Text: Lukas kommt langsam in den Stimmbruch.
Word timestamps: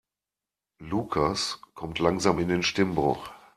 Lukas 0.79 1.61
kommt 1.75 1.99
langsam 1.99 2.39
in 2.39 2.47
den 2.47 2.63
Stimmbruch. 2.63 3.29